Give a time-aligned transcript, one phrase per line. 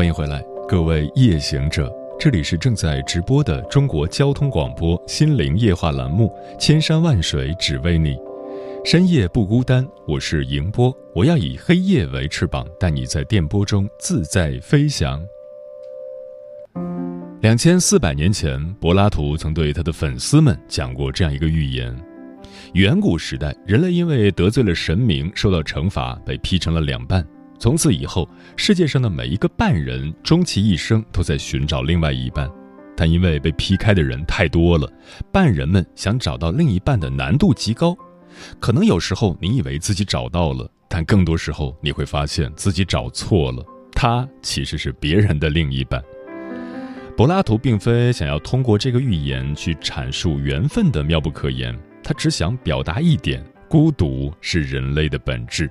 [0.00, 8.14] 欢迎回来，各位夜行者，这里是正在直播的中国交通广播心灵夜话栏目《千山万水只为你》，
[8.82, 15.22] 深夜不孤单，我是迎波，我要以黑夜为翅膀，带你在电波中自在飞翔。
[17.42, 21.94] 两千四百年前，柏拉图曾对他的粉丝们讲过这样一个寓言：
[22.72, 27.22] 远古时代，人类因为得罪了神明，受到惩罚，被劈成了两半。
[27.60, 32.50] 从此以后，世界上的每一个半人，终其一生都在寻找另外一半，
[32.96, 34.90] 但因为被劈开的人太多了，
[35.30, 37.94] 半人们想找到另一半的难度极高。
[38.58, 43.62] 可能有时候你以为自己找到了，但更多时候你会发现自己找错了，
[43.92, 46.02] 他其实是别人的另一半。
[47.14, 55.70] 柏拉图并非想要通过这个寓言去阐述缘分的妙不可言，他只想表达一点：孤独是人类的本质。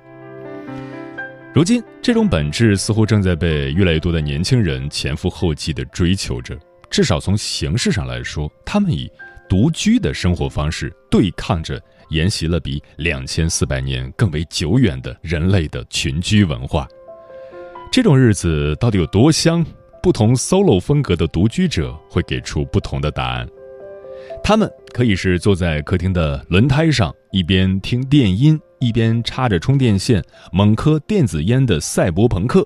[1.52, 6.58] 如今，这种本质似乎正在被越来越多的年轻人前赴后继地追求着。
[6.92, 9.12] 至少从形式上来说，他们以
[9.50, 16.88] 独居的生活方式对抗着沿袭了比两千四百年更为久远的人类的群居文化。
[17.92, 19.66] 这种日子到底有多香？
[20.04, 23.50] 不同 solo 风格的独居者会给出不同的答案。
[24.44, 28.58] 他们可以是坐在客厅的轮胎上，一边听电音。
[28.80, 32.66] 一边插着充电线猛磕电子烟的赛博朋克，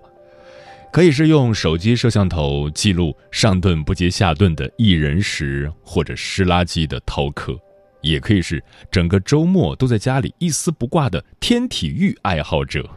[0.91, 7.57] 可以是用手机摄像头记录上顿不接下顿的一人食或者湿垃圾的饕客，
[8.01, 12.87] 也可以是整个周末都在家里一丝不挂的天体育爱好者。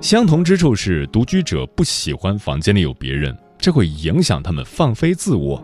[0.00, 5.62] 相同之处是，独居者不喜欢房间里有别人，这会影响他们放飞自我。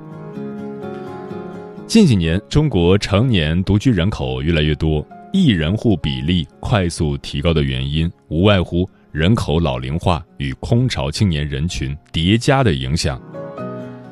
[1.87, 5.07] 近几年，中国成年独居人口越来越多。
[5.33, 13.21] 一人户比例快速提高的原因，无外乎人口老龄化与空巢青年人群叠加的影响。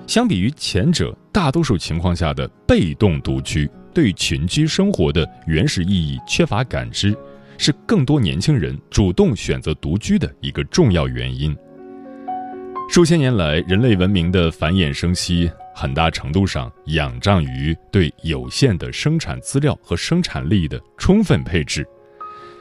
[0.06, 7.16] 相比于前者，大多数情况下的被动独居，对群居生活的原始意义缺乏感知，
[7.56, 11.56] 是更多年轻人主动选择独居的一个重要原因。
[12.90, 15.50] 数千年来，人类文明的繁衍生息。
[15.74, 21.86] 很大程度上仰仗于对有限的生产资料和生产力的充分配置，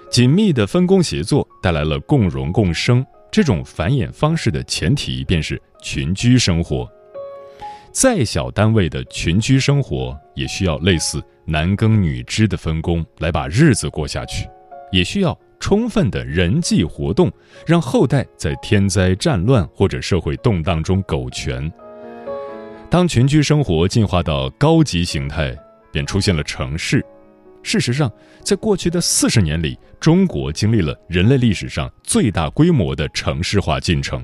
[0.10, 3.06] 紧密的分工协作带来了共荣共生。
[3.32, 6.88] 这种繁衍方式的前提便是群居生活。
[7.92, 14.48] 再小单位的群居生活也需要类似男耕女织的分工来把日子过下去，
[14.92, 17.32] 也需要充分的人际活动，
[17.66, 21.72] 让后代在天灾战乱或者社会动荡中苟全。
[22.94, 25.52] 当群居生活进化到高级形态，
[25.92, 27.04] 便出现了城市。
[27.64, 28.08] 事实上，
[28.44, 34.24] 在过去的四十年里，中国经历了人类历史上最大规模的城市化进程。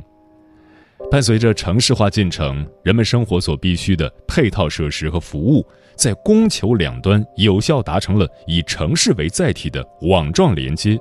[1.09, 5.65] 伴随着城市化进程，人们生活所必需的配套设施和服务，
[5.95, 10.95] 在供求两端有效达成了以城市为载体的网状连接。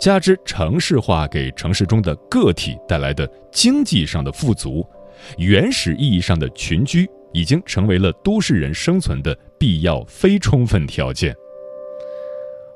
[0.00, 4.82] 加之城市化给城市中的个体带来的经济上的富足。
[5.36, 11.34] 原始意义上的群居已经成为了都市人生存的必要非充分条件，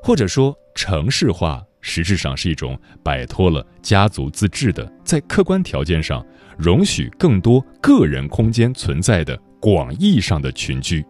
[0.01, 6.25] 或者说，城市化实质上是一种摆脱了家族自治的，在客观条件上
[6.57, 11.03] 容许更多个人空间存在的广义上的群居。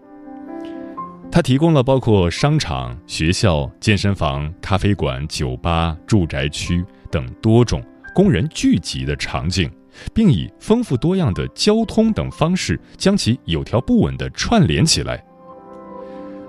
[1.31, 7.83] 它提供了包括商场、学校、健身房、咖啡馆、酒吧、住宅区等多种
[8.13, 9.71] 供人聚集的场景。
[10.13, 15.24] 并以丰富多样的交通等方式将其有条不紊地串联起来。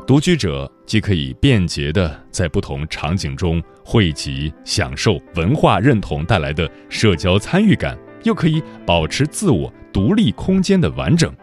[0.06, 11.34] 独居者既可以便捷地在不同场景中汇集、享受文化认同带来的社交参与感，又可以保持自我独立空间的完整。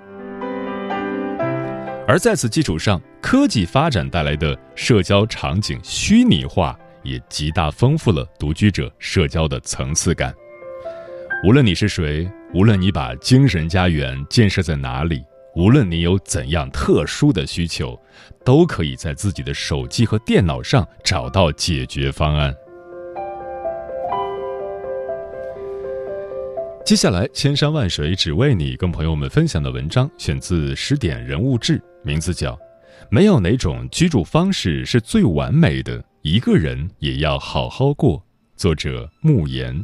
[2.08, 10.32] 而在此基础上，科技发展带来的社交场景虚拟化也极大丰富了独居者社交的层次感。
[11.44, 15.24] 无论你是谁，无论你把精神家园建设在哪里，
[15.56, 18.00] 无论你有怎样特殊的需求，
[18.46, 22.54] 都可以在自己的手机和电脑上找到解决方案。
[26.86, 32.54] 接下来，千山万水只为你，跟朋友们分享的文章选自《十点人物志》，名字叫
[33.10, 38.20] 《没有哪种居住方式是最完美的，一个人也要好好过》，
[38.56, 39.84] 作者慕言。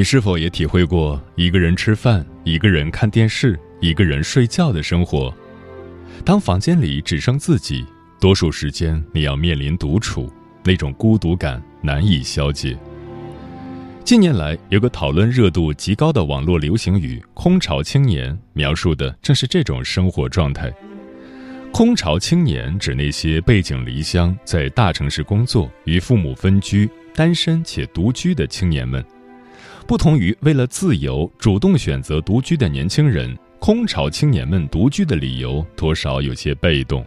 [0.00, 5.30] 你是否也体会过一个人吃饭、一个人看电视、一个人睡觉的生活？
[6.24, 7.84] 当房间里只剩自己，
[8.18, 10.32] 多数时间你要面临独处，
[10.64, 12.78] 那种孤独感难以消解。
[14.02, 20.72] 近年来，有个讨论热度极高的网络流行语“空巢青年”，描述的正是这种生活状态。
[21.74, 29.04] 空巢青年指那些背井离乡，在大城市工作、与父母分居、单身且独居的青年们。
[29.90, 37.04] 不同于为了自由主动选择独居的年轻人，空巢青年们独居的理由多少有些被动。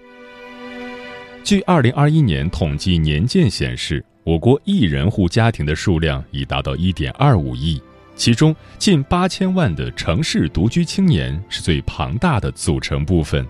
[1.46, 7.82] 据二零二一年统计年鉴显示，我国一人户家庭的数量已达到一点二五亿，
[8.18, 13.48] 其中近八千万的城市独居青年是最庞大的组成部分。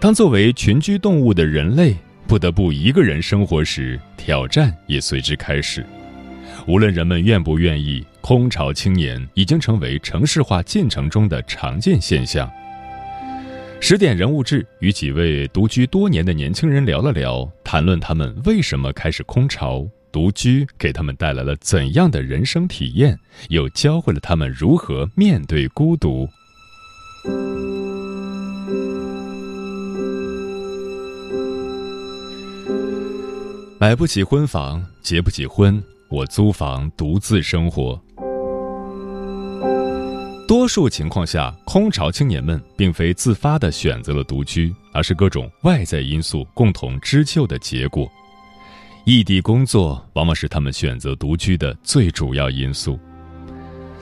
[0.00, 1.94] 当作为群居动物的人类
[2.26, 5.84] 不得不一个人生活时，挑战也随之开始。
[6.68, 12.46] 无论人们愿不愿意，空巢青年已经成为城市化进程中的常见现象。
[13.80, 23.18] 十点人物志与几位独居多年的年轻人聊了聊，谈论他们为什么开始空巢，独居给他们带来了怎样的人生体验，
[23.48, 26.28] 又教会了他们如何面对孤独。
[33.78, 35.82] 买不起婚房，结不起婚。
[36.08, 38.00] 我租房独自生活。
[40.46, 48.10] 多数情况下，空巢青年们并非自发的选择了独居，而是各种外在因素共同织就的结果。
[49.04, 52.98] 异地工作往往是他们选择独居的最主要因素。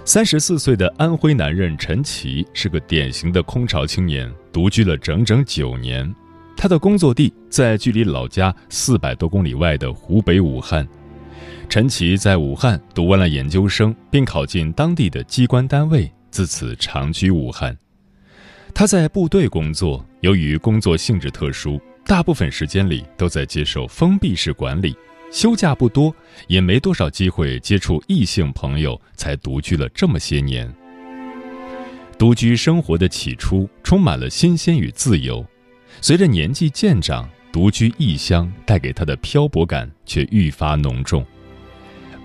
[0.04, 6.14] 三十四岁的安徽男人陈奇是个典型的空巢青年，独居了整整九年。
[6.56, 10.86] 他的工作地在距离老家四百多公里外的湖北武汉。
[11.68, 17.76] 陈奇在武汉读完了研究生，并考进当地的机关单位，自此长居武汉。
[18.72, 24.96] 他在部队工作，由于工作性质特殊，大部分时间里都在接受封闭式管理，
[25.30, 26.14] 休假不多，
[26.46, 30.72] 也没多少机会接触异性朋友，才独居了这么些年。
[32.16, 35.44] 独居生活的起初充满了新鲜与自由，
[36.00, 41.26] 随着年纪渐长，独居异乡带给他的漂泊感却愈发浓重。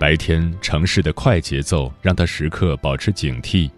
[0.02, 3.70] 白天城市的快节奏让他时刻保持警惕，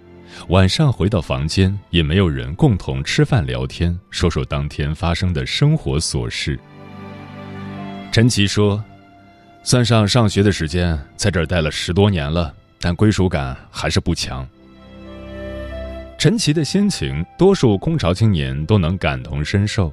[0.49, 6.59] 晚上回到房间也没有人共同吃饭聊天，说说当天发生的生活琐事。
[8.11, 8.83] 陈奇说
[9.63, 14.49] ：“算上上学的时间，在这儿待了十多年了，但归属感还是不强。”
[16.17, 19.93] 陈奇的心情，多数空巢青年都能感同身受。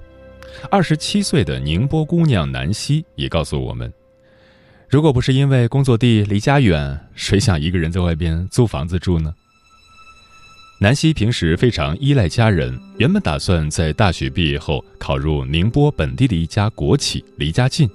[0.70, 3.91] 二十七岁的宁波姑娘南希也告诉我们。
[4.91, 9.33] 如果不是因为工作地离家远，谁想一个人在外边租房子住呢？
[10.81, 17.89] 南希平时非常依赖家人，原本打算在大学毕业后考入宁波本地的一家国企，离家近。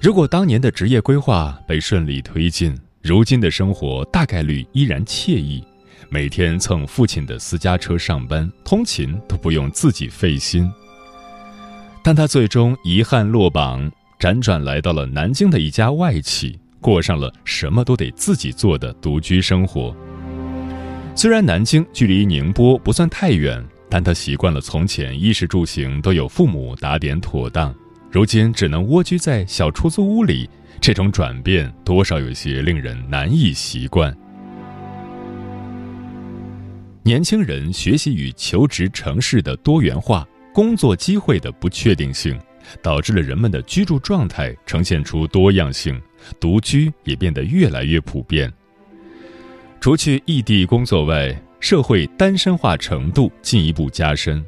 [0.00, 5.62] 如果当年的职业规划被顺利推进，如今的生活大概率依然惬意，
[6.08, 10.68] 每天蹭父亲的私家车上班，通勤都不用自己费心。
[12.02, 13.88] 但他最终遗憾落榜。
[14.20, 19.96] 辗转来到了南京的一家外企，过上了什么都得自己做的独居生活。
[21.16, 27.74] 虽然南京距离宁波不算太远，但他习惯了从前衣食住行都有父母打点妥当，
[28.10, 30.46] 如今只能蜗居在小出租屋里，
[30.82, 34.14] 这种转变多少有些令人难以习惯。
[37.02, 42.38] 年轻人学习与求职城市的多元化，工作机会的不确定性。
[42.82, 46.00] 导致了人们的居住状态呈现出多样性，
[46.38, 48.52] 独居也变得越来越普遍。
[49.80, 54.44] 除去异地工作外，社会单身化程度进一步加深，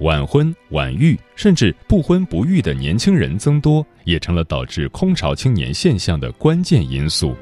[0.00, 7.34] 晚婚晚育甚至不婚不育的年轻人增多，也成了导致空巢青年现象的关键因素。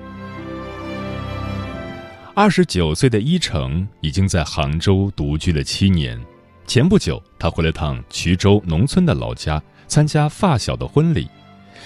[2.35, 6.21] 二十九岁的伊诚已经在杭州独居了七年。
[6.66, 11.28] 前不久，他回了趟衢州农村的老家，参加发小的婚礼。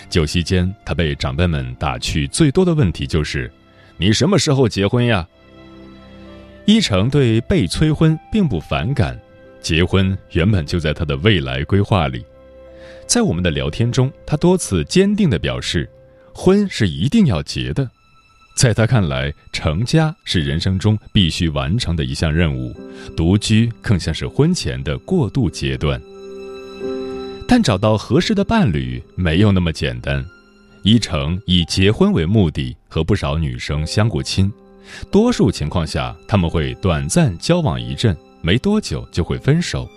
[0.09, 3.53] 酒席间，他被长辈们打趣最多的问题就是
[3.99, 5.27] ：“你什么时候结婚呀？”
[6.67, 9.19] 伊诚对被催婚并不反感，
[9.61, 12.25] 结婚原本就在他的未来规划里。
[13.07, 15.89] 在我们的聊天中，他多次坚定地表示，
[16.33, 17.91] 婚是一定要结的。
[18.57, 22.75] 在他看来，成家是人生中必须完成的一项任务，
[23.17, 26.01] 独居更像是婚前的过渡阶段。
[27.53, 30.25] 但找到合适的伴侣没有那么简单。
[30.85, 34.53] 伊诚以结婚为目的，和不少女生相过亲。
[35.11, 39.89] 多数情况下，他们会短暂交往一阵，没多久就会分手。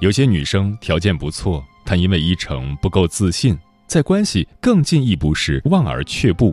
[0.00, 6.52] 有些女生条件不错，但因为伊诚不够自信，在关系更进一步时望而却步；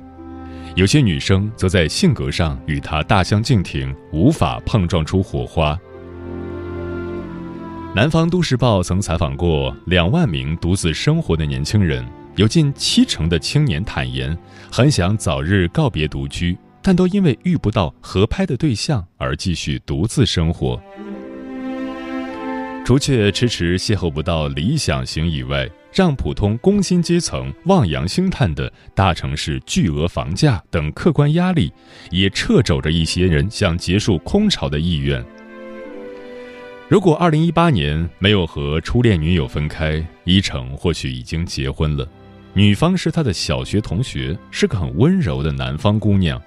[0.75, 5.75] 有些女生则在性格上与他大相径庭，无法碰撞出火花。
[7.93, 12.07] 南方都市报曾采访过两万名独自生活的年轻人，
[12.37, 14.35] 有近七成的青年坦言，
[14.71, 16.57] 很想早日告别独居。
[16.81, 20.81] 但都因为遇不到合拍的对象而继续独自生活。
[22.85, 31.71] 除却迟迟邂逅不到理想型以外，让普通工薪阶层望洋兴叹的大城市巨额房价等客观压力，
[32.09, 35.23] 也掣肘着一些人想结束空巢的意愿。
[36.91, 42.05] 如果2018年没有和初恋女友分开，伊诚或许已经结婚了。
[42.51, 46.37] 女方是他的小学同学，是个很温柔的南方姑娘。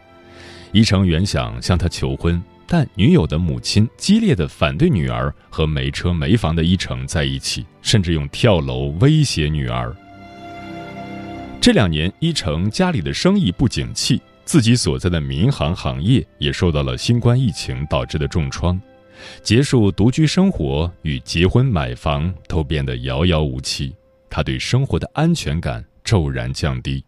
[0.70, 9.96] 伊诚原想向她求婚，但女友的母亲激烈的反对女儿和没车没房的伊诚在一起，甚至用跳楼威胁女儿。
[11.58, 18.78] 这两年，伊诚家里的生意不景气，自己所在的民航行业也受到了新冠疫情导致的重创，
[19.42, 23.94] 结束独居生活与结婚买房都变得遥遥无期，
[24.30, 27.04] 他对生活的安全感骤然降低。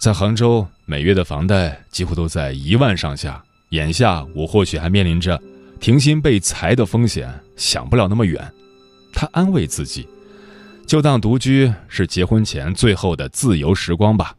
[0.00, 3.42] 在杭州，每月的房贷几乎都在一万上下。
[3.70, 5.40] 眼下我或许还面临着
[5.78, 8.52] 停薪被裁的风险，想不了那么远。
[9.12, 10.08] 他安慰自己，
[10.86, 14.34] 就当独居是结婚前最后的自由时光吧。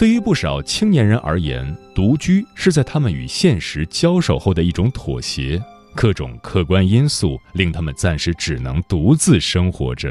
[0.00, 5.62] 对于不少青年人而言，独居是在他们与现实交手后的一种妥协。
[5.94, 10.10] 各种客观因素令他们暂时只能独自生活着。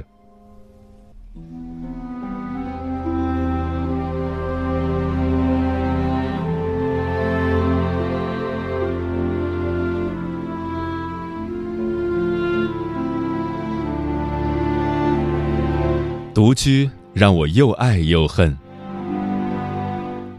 [16.31, 18.55] 独居让我又爱又恨。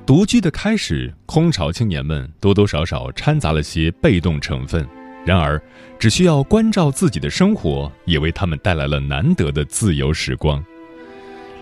[0.07, 4.87] 独居的开始，空巢青年们多多少少掺杂了些被动成分。
[5.25, 5.61] 然而，
[5.99, 10.65] 只需要关照自己的生活，也为他们带来了难得的自由时光。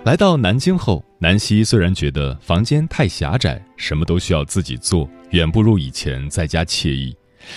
[0.05, 7.15] 来到南京后，南希虽然觉得房间太狭窄，什么都需要自己做，远不如以前在家惬意，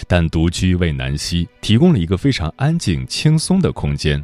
[0.08, 4.22] 但独居为南希提供了一个非常安静、轻松的空间。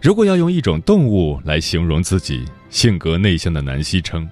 [0.00, 4.28] 如果要用一种动物来形容自己，性格内向的南希称，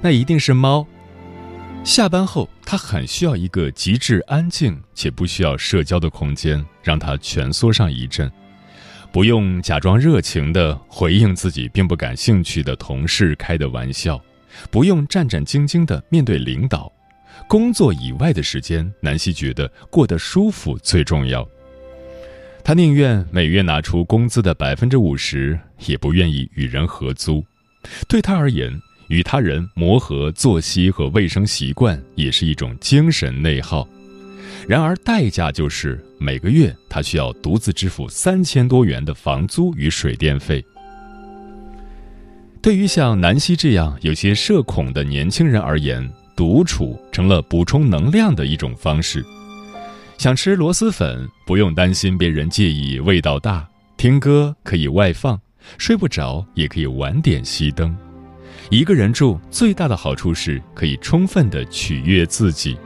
[0.00, 0.86] 那一定是猫。
[1.84, 8.30] 下班后，他很需要一个极致安静且不需要社交的空间，让他蜷缩上一阵，
[9.10, 14.22] 不用假装热情的回应自己并不感兴趣的同事开的玩笑，
[14.70, 16.92] 不用战战兢兢的面对领导。
[17.48, 21.48] 工作以外的时间，南希觉得过得舒服最重要。
[22.62, 27.42] 他宁愿每月拿出工资的百分之五十，也不愿意与人合租。
[28.06, 28.70] 对他而言，
[29.10, 33.86] 与他人磨合作息和卫生习惯也是一种精神内耗。
[34.68, 40.64] 然而，代价就是每个月他需要独自支付三千多元的房租与水电费。
[42.62, 49.24] 对于像南希这样有些社恐的年轻人而言，独处成了补充能量的一种方式。
[50.18, 55.40] 想吃螺蛳粉，不用担心别人介意味道大；听歌可以外放，
[55.78, 57.96] 睡不着也可以晚点熄灯。
[58.70, 62.78] 一个人住最大的好处是可以充分的取悦自己。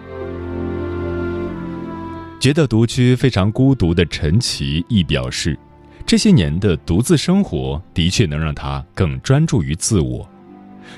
[2.41, 5.59] 觉得独居非常孤独的陈奇亦表示，
[6.07, 10.27] 这些年的独自生活的确能让他更专注于自我。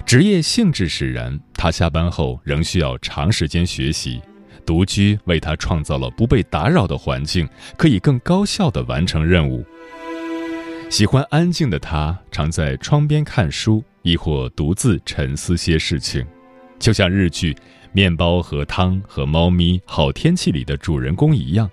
[0.05, 4.21] 职业性质使然，他下班后仍需要长时间学习。
[4.64, 9.64] 独居为他创造了不被打扰的环境，可以更高效地完成任务。
[10.88, 16.25] 喜欢安静的他，常在窗边看书，亦或独自沉思些事情。
[16.78, 17.52] 就像日剧
[17.93, 21.69] 《面包和汤和猫咪《好天气》里的主人公一样，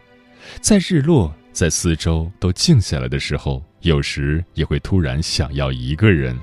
[0.62, 6.38] 在日落，在四周都静下来的时候，有时也会突然想要一个人。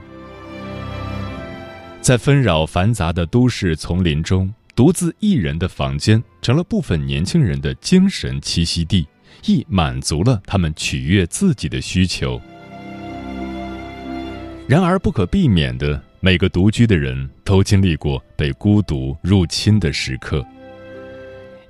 [2.00, 9.06] 在纷扰繁杂的都市丛林中，独自一人的房间成了部分年轻人的精神栖息地，
[9.44, 12.40] 亦满足了他们取悦自己的需求。
[14.70, 16.00] 然而，不可避免的。
[16.20, 20.46] 每个独居的人都经历过被孤独入侵的时刻。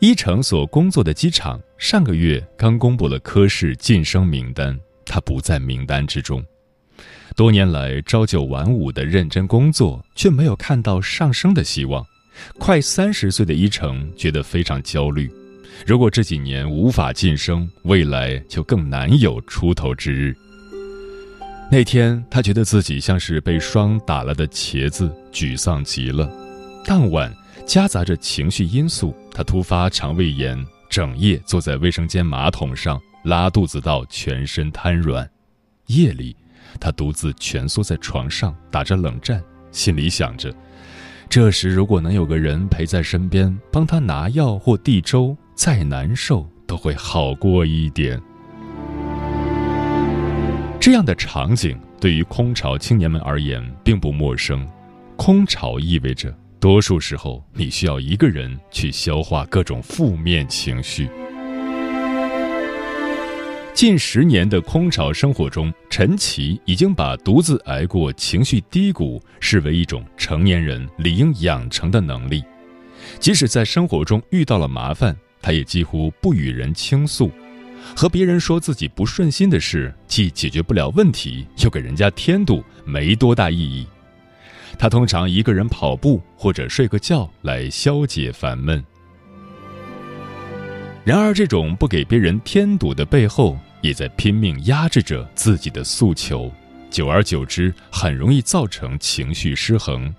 [0.00, 6.44] 一成所工作的机场上个月刚公布了科室晋升名单，他不在名单之中。
[7.34, 12.04] 多年来朝九晚五的认真工作，却没有看到上升的希望。
[12.58, 15.32] 快三十岁的伊成觉得非常焦虑。
[15.86, 20.36] 如果这几年无法晋升，未来就更难有出头之日。
[21.72, 26.28] 那天，他觉得自己像是被霜打了的茄子，沮丧极了。
[26.84, 27.32] 当晚，
[27.64, 35.30] 夹杂着情绪因素，他突发肠胃炎，整夜坐在卫生间马桶上拉肚子到全身瘫软。
[35.86, 36.34] 夜里，
[36.80, 40.52] 他独自蜷缩在床上打着冷战，心里想着：
[41.28, 48.20] 这时如果能有个人陪在身边，帮他拿药或递粥，再难受都会好过一点。
[50.80, 54.66] 这样的场景对于空巢青年们而言并不陌生。
[55.14, 61.06] 空巢意味着，多数时候你需要一个人去消化各种负面情绪。
[63.74, 72.42] 近十年的空巢生活中，陈奇已经把独自挨过情绪低谷视为一种成年人理应养成的能力。
[73.18, 77.30] 即使在生活中遇到了麻烦，他也几乎不与人倾诉。
[77.96, 83.86] 和别人说自己不顺心的事，既解决不了问题，又给人家添堵，没多大意义。
[84.78, 88.82] 他通常一个人跑步或者睡个觉来消解烦闷。
[91.04, 96.52] 然而，这种不给别人添堵的背后，也在拼命压制着自己的诉求，
[96.90, 100.14] 久而久之，很容易造成情绪失衡。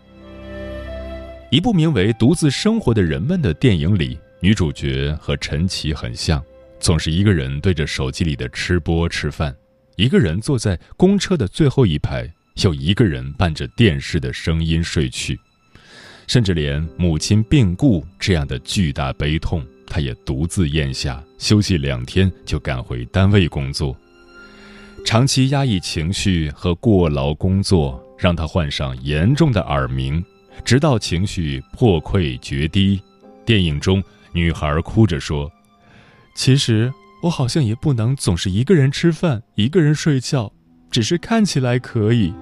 [1.50, 6.43] 一部名为《独自生活的人们》的电影里，女主角和陈奇很像。
[6.82, 9.56] 总是一个人对着手机里的吃播吃饭，
[9.98, 12.28] 一个人坐在公车的最后一排，
[12.63, 15.39] 又一个人伴着电视的声音睡去，
[16.26, 23.96] 甚至连母亲病故这样的巨大悲痛，他也独自咽下，休息两天就赶回单位工作。
[25.06, 30.24] 长期压抑情绪和过劳工作，让他患上严重的耳鸣，
[30.65, 33.00] 直到情绪破溃决堤。
[33.46, 35.52] 电影中，女孩哭着说。
[36.34, 36.91] 其实
[37.22, 40.52] 我好像也不能总是一个人吃饭，一个人睡觉，
[40.89, 42.34] 只是看起来可以。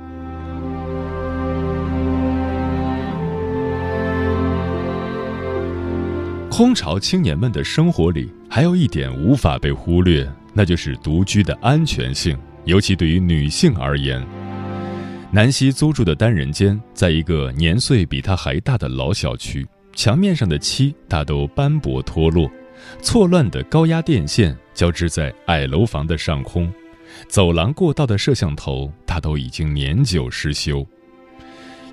[6.50, 14.26] 空巢青年们的生活里，还有一点无法被忽略，那就是独居的安全性，尤其对于女性而言。
[15.32, 22.50] 南希租住的单人间，在一个年岁比她还大的老小区，墙面上的漆大都斑驳脱落。
[23.02, 26.72] 错乱的高压电线交织在矮楼房的上空，
[27.28, 30.86] 走廊过道的摄像头大都已经年久失修。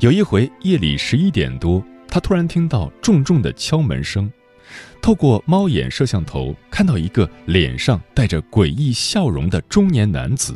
[0.00, 4.30] 有一回夜里十一点多，他突然听到重重的敲门声，
[5.00, 10.54] 透过猫眼摄像头看到一个脸上带着诡异笑容的中年男子，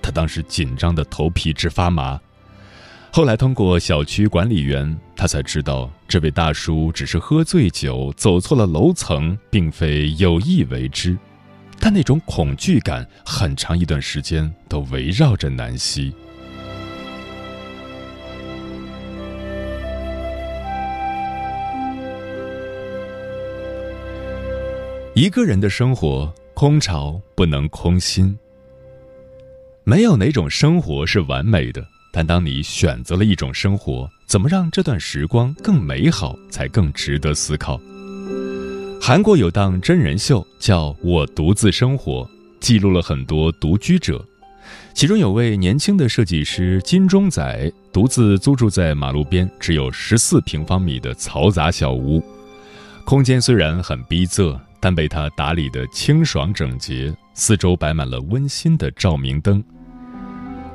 [0.00, 2.20] 他当时紧张的头皮直发麻。
[3.14, 11.14] 后来通过小区管理员，他才知道这位大叔只是喝醉酒走错了楼层，并非有意为之。
[11.78, 16.10] 但那种恐惧感很长一段时间都围绕着南希。
[25.14, 28.34] 一个人的生活，空巢不能空心。
[29.84, 31.86] 没有哪种生活是完美的。
[32.14, 37.80] 但当你选择了一种生活，怎么让这段时光更美好，才更值得思考。
[39.00, 42.20] 韩国有档真人秀叫《我独自生活》，
[42.60, 44.24] 记录了很多独居者，
[44.94, 52.22] 其中有位年轻的设计师金钟仔，独自租住在马路边只有十四平方米的嘈杂小屋，
[53.04, 59.64] 空间虽然很逼仄，但被他打理得清爽整洁，四周摆满了温馨的照明灯。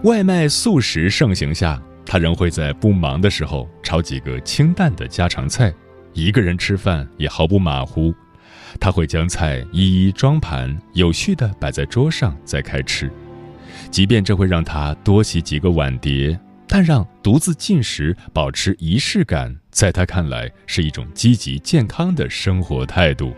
[0.04, 5.74] 外卖速食盛行下，他仍会在不忙的时候炒几个清淡的家常菜，
[6.14, 8.14] 一个人吃饭也毫不马虎。
[8.80, 13.10] 他会将菜一一装盘，有序地摆在桌上再开吃，
[13.90, 23.34] 即便这会让他多洗几个碗碟，但让独自进食保持仪式感，在他看来是一种积极健康的生活态度。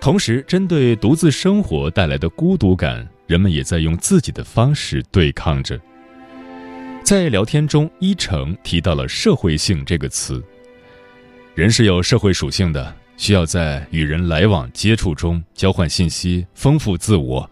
[0.00, 5.80] 同时，针对独自生活带来的孤独感，人们也在用自己的方式对抗着。
[7.02, 10.42] 在聊天中，一成提到了“社会性”这个词。
[11.54, 17.48] 人是有社会属性的，需要在与人来往接触中交换信息，丰富自我。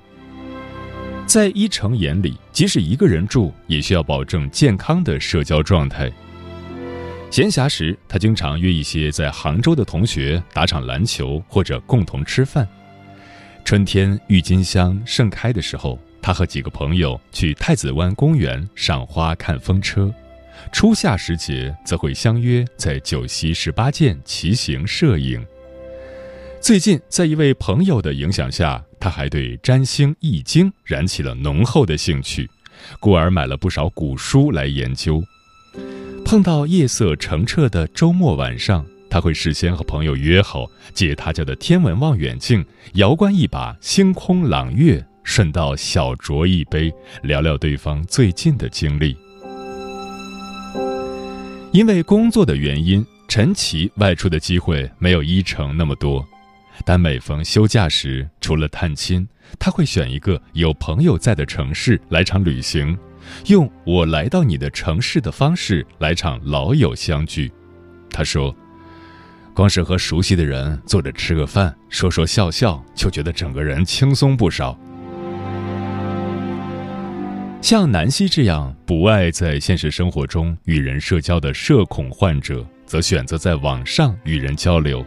[1.24, 6.12] 在一成眼里，即使一个人住，也需要保证健康的社交状态。
[7.30, 12.68] 闲暇时，他经常约一些在杭州的同学打场篮球，或者共同吃饭。
[13.64, 20.12] 春天郁金香盛开的时候，他和几个朋友去太子湾公园赏花看风车。
[20.70, 25.44] 初夏时节，则会相约在九溪十八涧骑行摄影。
[26.60, 32.48] 最近，在一位朋友的影响下，他还对占星易经燃起了浓厚的兴趣，
[33.00, 35.22] 故而买了不少古书来研究。
[36.22, 49.16] 碰到夜色澄澈的周末晚上，他会事先和朋友约好，借他家的天文望远镜遥观一把星空朗月，顺道小酌一杯，聊聊对方最近的经历。
[51.72, 56.26] 因为工作的原因，陈奇外出的机会没有一成那么多，
[56.84, 59.24] 但每逢休假时，除了探亲，
[59.60, 62.98] 他会选一个有朋友在的城市来场旅行。
[63.46, 67.52] 用我来到你的城市的方式来场老友相聚，
[68.10, 68.52] 他说
[69.54, 74.76] ：“光是和熟悉的人坐着吃个饭，说说笑笑，就觉得整个人轻松不少。”
[77.62, 85.02] 像南希这样不爱在现实生活中与人社交的社恐患者，则选择在网上与人交流。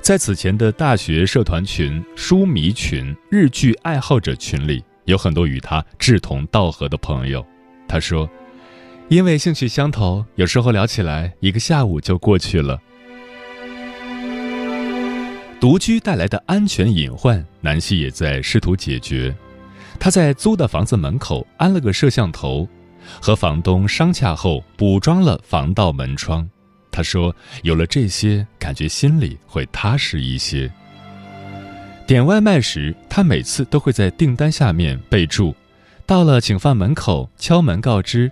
[0.00, 4.84] 在此前的大学社团群、书迷群、日剧爱好者群里。
[5.06, 7.44] 有很多与他志同道合的朋友，
[7.88, 8.28] 他说
[9.10, 12.78] ：“因为兴趣相投，有时候聊起来一个下午就过去了。”
[15.64, 19.34] 独居带来的安全隐患，南希也在试图解决。
[19.98, 22.68] 他在租的房子门口安了个摄像头，
[23.18, 26.46] 和房东商洽后补装了防盗门窗。
[26.90, 30.70] 他说：“有了这些，感觉心里会踏实一些。”
[32.06, 35.56] 点外卖时，他每次都会在订单下面备注
[36.04, 38.30] ：“到了，请放门口，敲门告知。”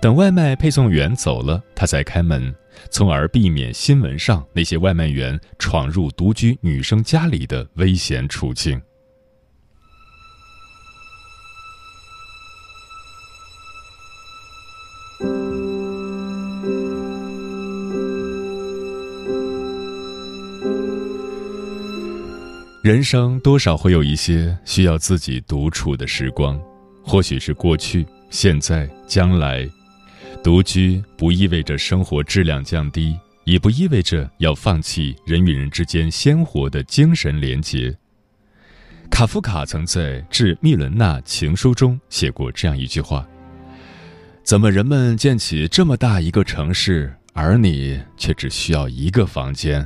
[0.00, 2.54] 等外卖配送员走了，他才开门，
[2.90, 8.80] 从而避免新闻上那些外卖员闯入独居女生家里的危险处境。
[22.82, 26.56] 人生多少会有一些需要自己独处的时光，
[27.02, 29.68] 或许是过去、现在、将来。
[30.46, 37.92] 独居不意味着生活质量降低，也不意味着要放弃人与人之间鲜活的精神连结。
[39.10, 43.26] 卡夫卡曾在《致密伦娜情书》中写过这样一句话
[44.44, 49.84] ：“怎么人们建起这么大一个城市，而你却只需要一个房间？”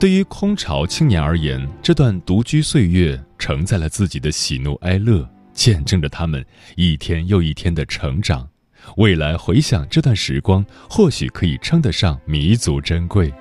[0.00, 6.42] 对于空巢青年而言，这段独居岁月承载了自己的喜怒哀乐，见证着他们
[6.76, 8.48] 一天又一天的成长。
[8.96, 13.32] 未来回想这段时光，或许可以称得上弥足珍贵。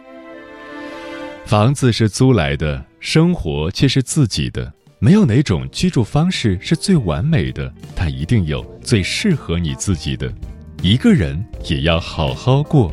[1.45, 4.73] 房子是租来的，生活却是自己的。
[4.97, 10.33] 没有哪种居住方式是最完美的，但一定有最适合你自己的。
[10.81, 12.91] 一个人也要好好过。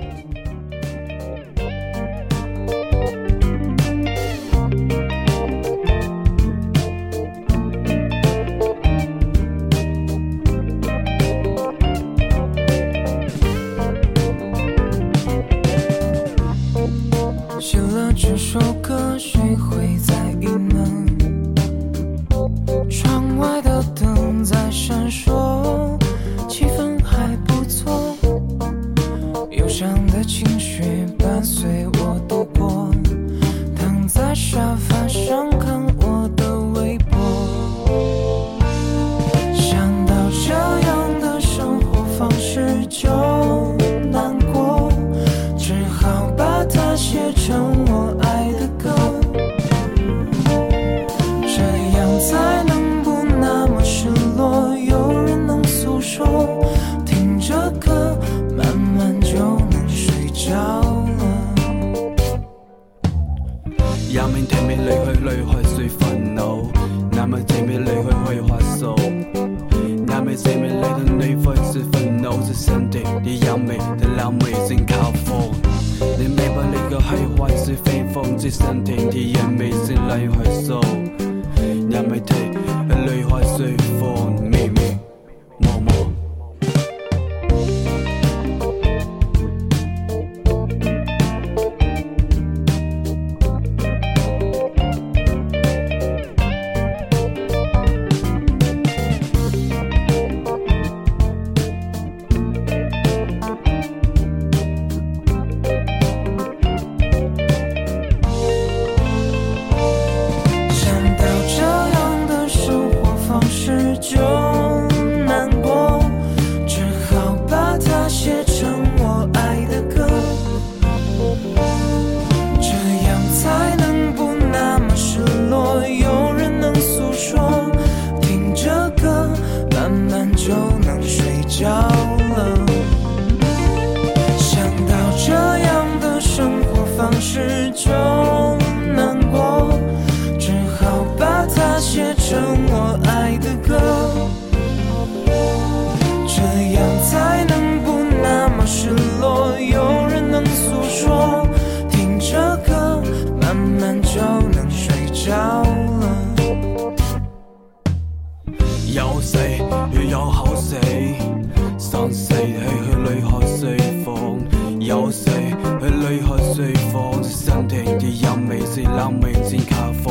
[162.84, 164.38] 去泪河睡房，
[164.80, 165.32] 有谁
[165.80, 167.22] 去泪河睡房？
[167.22, 170.10] 想听的有味是冷味煎咖啡，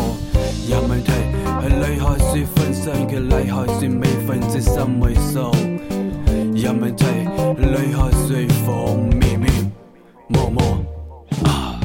[0.69, 1.11] 有问题
[1.61, 5.51] 去泪河睡分上嘅泪河睡未分之心未收，
[6.53, 7.05] 有问题
[7.57, 9.49] 泪河睡房咪咪
[10.27, 10.61] 默默。
[11.43, 11.79] 啊